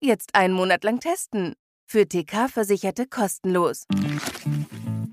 [0.00, 1.54] Jetzt einen Monat lang testen.
[1.88, 3.86] Für TK-Versicherte kostenlos.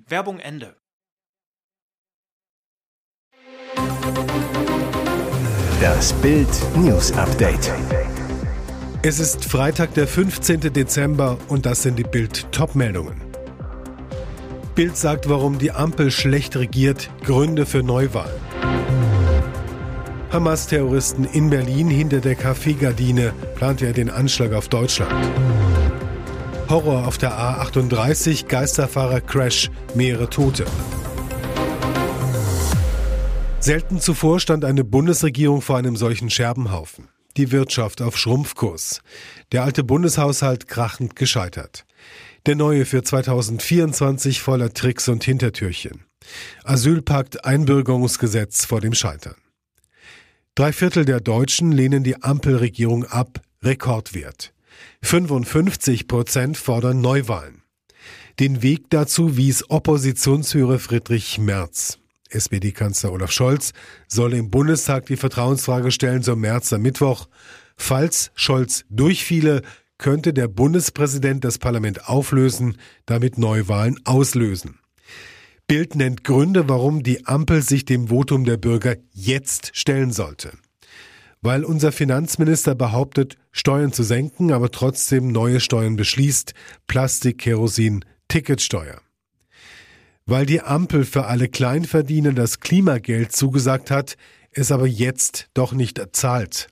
[0.07, 0.75] Werbung Ende.
[5.79, 7.71] Das Bild News Update.
[9.03, 10.59] Es ist Freitag, der 15.
[10.73, 13.21] Dezember und das sind die Bild Topmeldungen.
[14.75, 18.52] Bild sagt, warum die Ampel schlecht regiert, Gründe für Neuwahlen.
[20.33, 25.13] Hamas-Terroristen in Berlin hinter der Kaffeegardine plante er den Anschlag auf Deutschland.
[26.67, 30.65] Horror auf der A38, Geisterfahrer Crash, mehrere Tote.
[33.59, 37.09] Selten zuvor stand eine Bundesregierung vor einem solchen Scherbenhaufen.
[37.37, 39.01] Die Wirtschaft auf Schrumpfkurs.
[39.51, 41.85] Der alte Bundeshaushalt krachend gescheitert.
[42.47, 46.05] Der neue für 2024 voller Tricks und Hintertürchen.
[46.63, 49.35] Asylpakt Einbürgerungsgesetz vor dem Scheitern.
[50.55, 54.53] Drei Viertel der Deutschen lehnen die Ampelregierung ab, Rekordwert.
[55.01, 57.63] 55 Prozent fordern Neuwahlen.
[58.39, 61.97] Den Weg dazu wies Oppositionsführer Friedrich Merz.
[62.29, 63.73] SPD-Kanzler Olaf Scholz
[64.07, 67.27] soll im Bundestag die Vertrauensfrage stellen zum am Mittwoch.
[67.75, 69.63] Falls Scholz durchfiele,
[69.97, 74.82] könnte der Bundespräsident das Parlament auflösen, damit Neuwahlen auslösen.
[75.67, 80.51] Bild nennt Gründe, warum die Ampel sich dem Votum der Bürger jetzt stellen sollte.
[81.41, 86.53] Weil unser Finanzminister behauptet, Steuern zu senken, aber trotzdem neue Steuern beschließt,
[86.87, 89.01] Plastik, Kerosin, Ticketsteuer.
[90.25, 94.17] Weil die Ampel für alle Kleinverdiener das Klimageld zugesagt hat,
[94.51, 96.67] es aber jetzt doch nicht zahlt.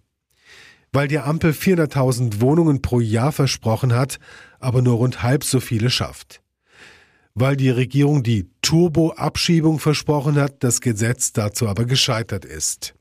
[0.91, 4.19] Weil die Ampel 400.000 Wohnungen pro Jahr versprochen hat,
[4.59, 6.41] aber nur rund halb so viele schafft
[7.33, 12.93] weil die Regierung die Turbo-Abschiebung versprochen hat, das Gesetz dazu aber gescheitert ist.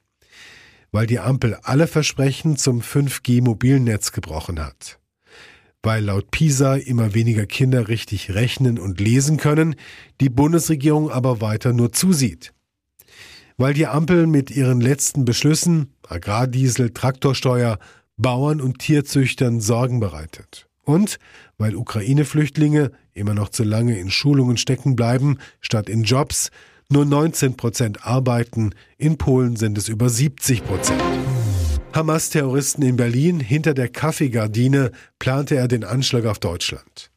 [0.92, 4.98] Weil die Ampel alle Versprechen zum 5G-Mobilnetz gebrochen hat.
[5.82, 9.76] Weil laut PISA immer weniger Kinder richtig rechnen und lesen können,
[10.20, 12.52] die Bundesregierung aber weiter nur zusieht.
[13.56, 17.78] Weil die Ampel mit ihren letzten Beschlüssen, Agrardiesel, Traktorsteuer,
[18.16, 21.18] Bauern und Tierzüchtern Sorgen bereitet und
[21.58, 26.50] weil Ukraine-Flüchtlinge immer noch zu lange in Schulungen stecken bleiben, statt in Jobs,
[26.88, 31.00] nur 19 Prozent arbeiten, in Polen sind es über 70 Prozent.
[31.92, 37.12] Hamas-Terroristen in Berlin hinter der Kaffeegardine plante er den Anschlag auf Deutschland.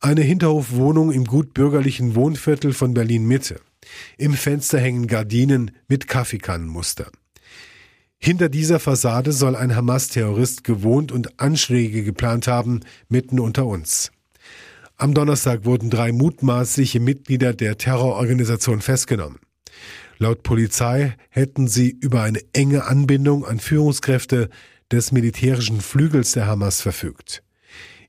[0.00, 3.60] Eine Hinterhofwohnung im gut bürgerlichen Wohnviertel von Berlin Mitte.
[4.18, 7.10] Im Fenster hängen Gardinen mit Kaffeekannenmuster.
[8.18, 14.10] Hinter dieser Fassade soll ein Hamas-Terrorist gewohnt und Anschläge geplant haben, mitten unter uns.
[14.98, 19.38] Am Donnerstag wurden drei mutmaßliche Mitglieder der Terrororganisation festgenommen.
[20.18, 24.48] Laut Polizei hätten sie über eine enge Anbindung an Führungskräfte
[24.90, 27.42] des militärischen Flügels der Hamas verfügt.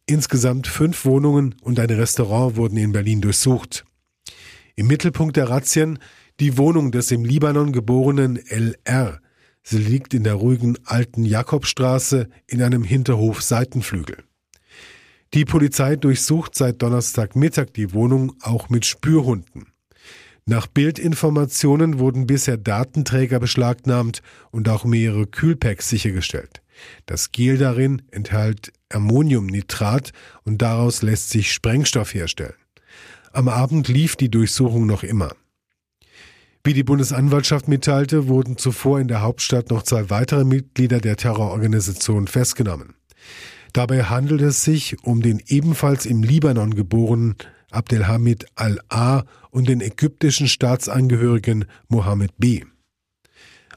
[0.06, 3.84] Insgesamt fünf Wohnungen und ein Restaurant wurden in Berlin durchsucht.
[4.76, 6.00] Im Mittelpunkt der Razzien
[6.40, 9.20] die Wohnung des im Libanon geborenen LR,
[9.70, 14.24] Sie liegt in der ruhigen alten Jakobstraße in einem Hinterhof Seitenflügel.
[15.34, 19.68] Die Polizei durchsucht seit Donnerstagmittag die Wohnung auch mit Spürhunden.
[20.46, 24.22] Nach Bildinformationen wurden bisher Datenträger beschlagnahmt
[24.52, 26.62] und auch mehrere Kühlpacks sichergestellt.
[27.06, 30.12] Das Gel darin enthält Ammoniumnitrat
[30.44, 32.56] und daraus lässt sich Sprengstoff herstellen.
[33.34, 35.32] Am Abend lief die Durchsuchung noch immer.
[36.64, 42.28] Wie die Bundesanwaltschaft mitteilte, wurden zuvor in der Hauptstadt noch zwei weitere Mitglieder der Terrororganisation
[42.28, 42.96] festgenommen.
[43.78, 47.36] Dabei handelt es sich um den ebenfalls im Libanon geborenen
[47.70, 52.64] Abdelhamid al-A und den ägyptischen Staatsangehörigen Mohammed B.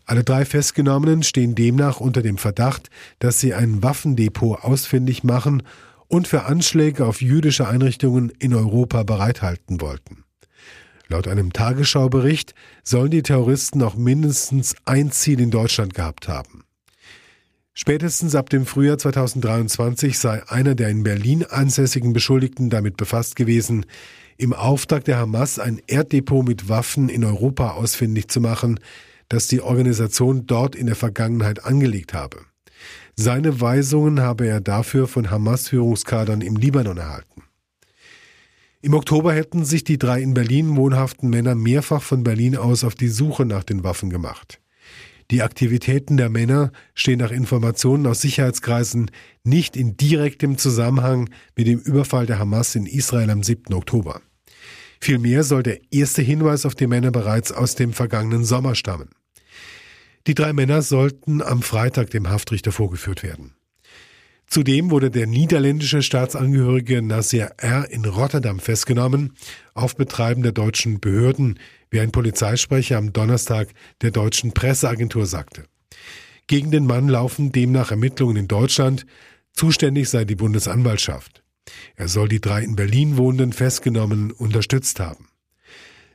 [0.06, 2.88] Alle drei Festgenommenen stehen demnach unter dem Verdacht,
[3.18, 5.64] dass sie ein Waffendepot ausfindig machen
[6.08, 10.24] und für Anschläge auf jüdische Einrichtungen in Europa bereithalten wollten.
[11.08, 12.54] Laut einem Tagesschaubericht
[12.84, 16.64] sollen die Terroristen auch mindestens ein Ziel in Deutschland gehabt haben.
[17.82, 23.86] Spätestens ab dem Frühjahr 2023 sei einer der in Berlin ansässigen Beschuldigten damit befasst gewesen,
[24.36, 28.80] im Auftrag der Hamas ein Erddepot mit Waffen in Europa ausfindig zu machen,
[29.30, 32.40] das die Organisation dort in der Vergangenheit angelegt habe.
[33.16, 37.44] Seine Weisungen habe er dafür von Hamas-Führungskadern im Libanon erhalten.
[38.82, 42.94] Im Oktober hätten sich die drei in Berlin wohnhaften Männer mehrfach von Berlin aus auf
[42.94, 44.60] die Suche nach den Waffen gemacht.
[45.30, 49.12] Die Aktivitäten der Männer stehen nach Informationen aus Sicherheitskreisen
[49.44, 53.72] nicht in direktem Zusammenhang mit dem Überfall der Hamas in Israel am 7.
[53.74, 54.22] Oktober.
[55.00, 59.10] Vielmehr soll der erste Hinweis auf die Männer bereits aus dem vergangenen Sommer stammen.
[60.26, 63.54] Die drei Männer sollten am Freitag dem Haftrichter vorgeführt werden.
[64.50, 67.88] Zudem wurde der niederländische Staatsangehörige Nasser R.
[67.88, 69.36] in Rotterdam festgenommen,
[69.74, 73.68] auf Betreiben der deutschen Behörden, wie ein Polizeisprecher am Donnerstag
[74.02, 75.66] der deutschen Presseagentur sagte.
[76.48, 79.06] Gegen den Mann laufen demnach Ermittlungen in Deutschland,
[79.52, 81.44] zuständig sei die Bundesanwaltschaft.
[81.94, 85.29] Er soll die drei in Berlin wohnenden Festgenommenen unterstützt haben.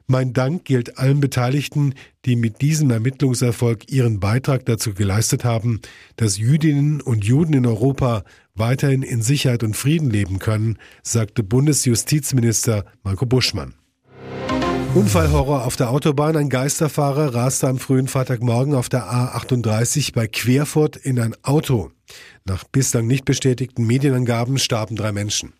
[0.07, 5.81] Mein Dank gilt allen Beteiligten, die mit diesem Ermittlungserfolg ihren Beitrag dazu geleistet haben,
[6.15, 8.23] dass Jüdinnen und Juden in Europa
[8.53, 13.73] weiterhin in Sicherheit und Frieden leben können, sagte Bundesjustizminister Marco Buschmann.
[14.93, 16.37] Unfallhorror auf der Autobahn.
[16.37, 21.91] Ein Geisterfahrer raste am frühen Freitagmorgen auf der A38 bei Querfurt in ein Auto.
[22.45, 25.51] Nach bislang nicht bestätigten Medienangaben starben drei Menschen.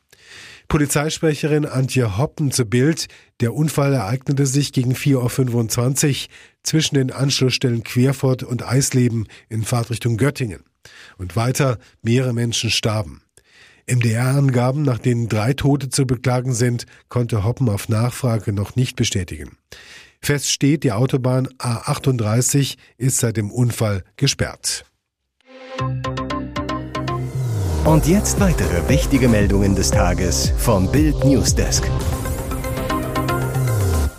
[0.68, 3.08] Polizeisprecherin Antje Hoppen zu Bild.
[3.40, 6.30] Der Unfall ereignete sich gegen 4.25 Uhr
[6.64, 10.64] zwischen den Anschlussstellen Querfurt und Eisleben in Fahrtrichtung Göttingen.
[11.18, 13.22] Und weiter, mehrere Menschen starben.
[13.88, 19.58] MDR-Angaben, nach denen drei Tote zu beklagen sind, konnte Hoppen auf Nachfrage noch nicht bestätigen.
[20.22, 24.86] Fest steht, die Autobahn A38 ist seit dem Unfall gesperrt.
[27.86, 31.88] Und jetzt weitere wichtige Meldungen des Tages vom Bild Newsdesk.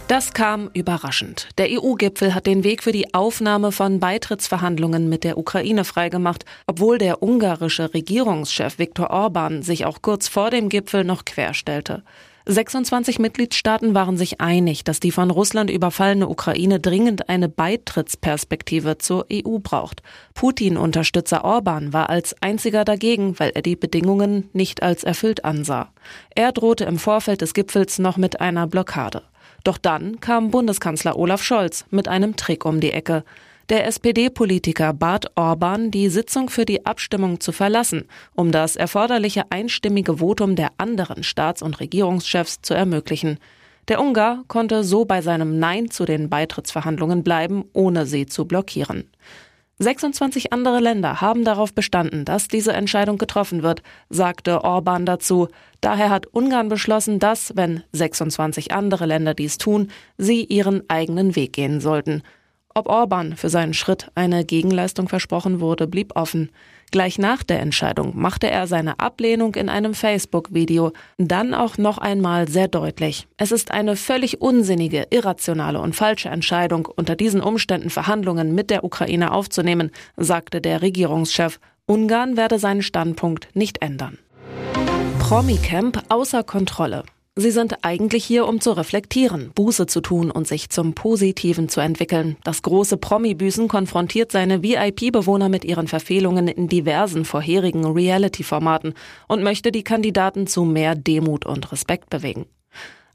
[0.07, 1.49] Das kam überraschend.
[1.59, 6.99] Der EU-Gipfel hat den Weg für die Aufnahme von Beitrittsverhandlungen mit der Ukraine freigemacht, obwohl
[6.99, 12.05] der ungarische Regierungschef Viktor Orban sich auch kurz vor dem Gipfel noch querstellte.
[12.49, 19.27] 26 Mitgliedstaaten waren sich einig, dass die von Russland überfallene Ukraine dringend eine Beitrittsperspektive zur
[19.33, 20.01] EU braucht.
[20.35, 25.93] Putin-Unterstützer Orban war als einziger dagegen, weil er die Bedingungen nicht als erfüllt ansah.
[26.37, 29.25] Er drohte im Vorfeld des Gipfels noch mit einer Blockade.
[29.65, 33.25] Doch dann kam Bundeskanzler Olaf Scholz mit einem Trick um die Ecke.
[33.69, 38.05] Der SPD-Politiker bat Orban, die Sitzung für die Abstimmung zu verlassen,
[38.37, 43.39] um das erforderliche einstimmige Votum der anderen Staats- und Regierungschefs zu ermöglichen.
[43.89, 49.11] Der Ungar konnte so bei seinem Nein zu den Beitrittsverhandlungen bleiben, ohne sie zu blockieren.
[49.81, 55.49] 26 andere Länder haben darauf bestanden, dass diese Entscheidung getroffen wird, sagte Orban dazu.
[55.81, 61.53] Daher hat Ungarn beschlossen, dass, wenn 26 andere Länder dies tun, sie ihren eigenen Weg
[61.53, 62.23] gehen sollten.
[62.77, 66.51] Ob Orban für seinen Schritt eine Gegenleistung versprochen wurde, blieb offen.
[66.91, 72.49] Gleich nach der Entscheidung machte er seine Ablehnung in einem Facebook-Video dann auch noch einmal
[72.49, 73.29] sehr deutlich.
[73.39, 78.85] Es ist eine völlig unsinnige, irrationale und falsche Entscheidung, unter diesen Umständen Verhandlungen mit der
[78.85, 81.59] Ukraine aufzunehmen, sagte der Regierungschef.
[81.87, 84.19] Ungarn werde seinen Standpunkt nicht ändern.
[85.21, 87.05] Promi-Camp außer Kontrolle.
[87.39, 91.81] Sie sind eigentlich hier, um zu reflektieren, Buße zu tun und sich zum Positiven zu
[91.81, 92.39] entwickeln.
[92.45, 98.95] Das große Promi-Büßen konfrontiert seine VIP-Bewohner mit ihren Verfehlungen in diversen vorherigen Reality-Formaten
[99.29, 102.47] und möchte die Kandidaten zu mehr Demut und Respekt bewegen.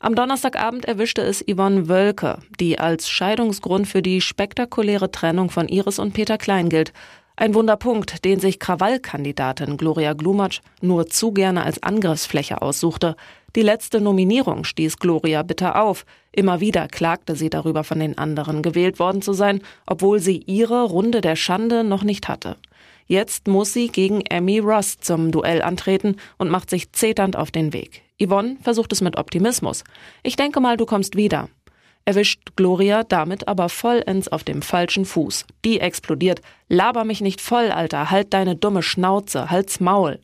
[0.03, 5.97] Am Donnerstagabend erwischte es Yvonne Wölke, die als Scheidungsgrund für die spektakuläre Trennung von Iris
[5.97, 6.93] und Peter Klein gilt.
[7.35, 13.15] Ein Wunderpunkt, den sich Krawallkandidatin Gloria Glumatsch nur zu gerne als Angriffsfläche aussuchte.
[13.55, 16.05] Die letzte Nominierung stieß Gloria bitter auf.
[16.31, 20.83] Immer wieder klagte sie darüber, von den anderen gewählt worden zu sein, obwohl sie ihre
[20.83, 22.57] Runde der Schande noch nicht hatte.
[23.07, 27.73] Jetzt muss sie gegen Emmy Ross zum Duell antreten und macht sich zeternd auf den
[27.73, 28.03] Weg.
[28.23, 29.83] Yvonne versucht es mit Optimismus.
[30.23, 31.49] Ich denke mal, du kommst wieder
[32.05, 35.45] erwischt Gloria damit aber vollends auf dem falschen Fuß.
[35.63, 36.41] Die explodiert.
[36.67, 40.19] Laber mich nicht voll, Alter, halt deine dumme Schnauze, halt's Maul.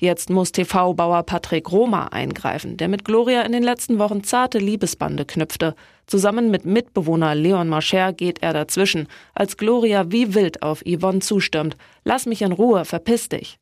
[0.00, 5.26] Jetzt muss TV-Bauer Patrick Roma eingreifen, der mit Gloria in den letzten Wochen zarte Liebesbande
[5.26, 5.74] knüpfte.
[6.06, 11.76] Zusammen mit Mitbewohner Leon Marcher geht er dazwischen, als Gloria wie wild auf Yvonne zustürmt.
[12.02, 13.59] Lass mich in Ruhe, verpiss dich.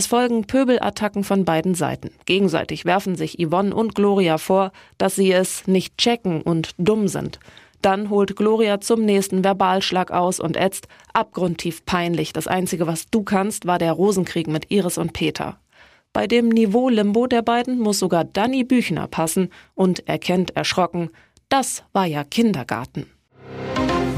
[0.00, 2.10] Es folgen Pöbelattacken von beiden Seiten.
[2.24, 7.38] Gegenseitig werfen sich Yvonne und Gloria vor, dass sie es nicht checken und dumm sind.
[7.82, 12.32] Dann holt Gloria zum nächsten Verbalschlag aus und ätzt, abgrundtief peinlich.
[12.32, 15.58] Das Einzige, was du kannst, war der Rosenkrieg mit Iris und Peter.
[16.14, 21.10] Bei dem Niveau-Limbo der beiden muss sogar Danny Büchner passen und erkennt erschrocken,
[21.50, 23.04] das war ja Kindergarten.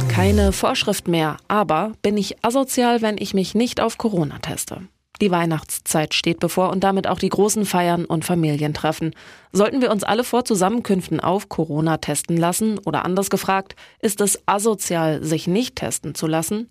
[0.08, 4.82] keine Vorschrift mehr, aber bin ich asozial, wenn ich mich nicht auf Corona teste?
[5.22, 9.14] Die Weihnachtszeit steht bevor und damit auch die großen Feiern und Familientreffen.
[9.52, 14.42] Sollten wir uns alle vor Zusammenkünften auf Corona testen lassen oder anders gefragt, ist es
[14.46, 16.70] asozial, sich nicht testen zu lassen?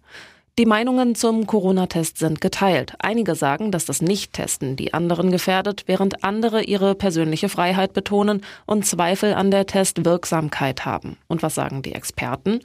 [0.60, 2.96] Die Meinungen zum Corona-Test sind geteilt.
[3.00, 8.86] Einige sagen, dass das Nicht-Testen die anderen gefährdet, während andere ihre persönliche Freiheit betonen und
[8.86, 11.16] Zweifel an der Testwirksamkeit haben.
[11.30, 12.60] Und was sagen die Experten?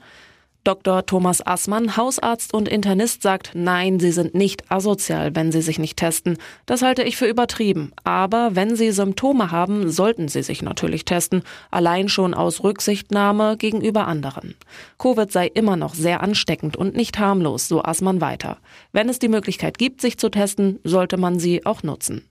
[0.67, 1.05] Dr.
[1.05, 5.95] Thomas Assmann, Hausarzt und Internist, sagt, nein, Sie sind nicht asozial, wenn Sie sich nicht
[5.95, 6.37] testen.
[6.65, 7.93] Das halte ich für übertrieben.
[8.03, 14.07] Aber wenn Sie Symptome haben, sollten Sie sich natürlich testen, allein schon aus Rücksichtnahme gegenüber
[14.07, 14.55] anderen.
[14.97, 18.57] Covid sei immer noch sehr ansteckend und nicht harmlos, so Assmann weiter.
[18.91, 22.27] Wenn es die Möglichkeit gibt, sich zu testen, sollte man sie auch nutzen.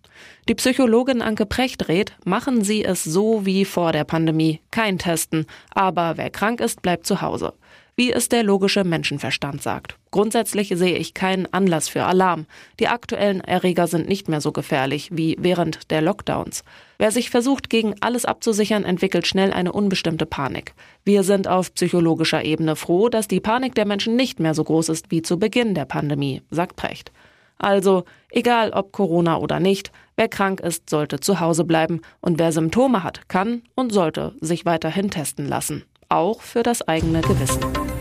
[0.46, 4.60] Die Psychologin Anke Precht rät, machen Sie es so wie vor der Pandemie.
[4.70, 5.46] Kein Testen.
[5.70, 7.54] Aber wer krank ist, bleibt zu Hause
[7.96, 9.96] wie es der logische Menschenverstand sagt.
[10.10, 12.46] Grundsätzlich sehe ich keinen Anlass für Alarm.
[12.78, 16.62] Die aktuellen Erreger sind nicht mehr so gefährlich wie während der Lockdowns.
[16.98, 20.74] Wer sich versucht, gegen alles abzusichern, entwickelt schnell eine unbestimmte Panik.
[21.04, 24.90] Wir sind auf psychologischer Ebene froh, dass die Panik der Menschen nicht mehr so groß
[24.90, 27.12] ist wie zu Beginn der Pandemie, sagt Precht.
[27.58, 32.52] Also, egal ob Corona oder nicht, wer krank ist, sollte zu Hause bleiben und wer
[32.52, 37.95] Symptome hat, kann und sollte sich weiterhin testen lassen auch für das eigene Gewissen.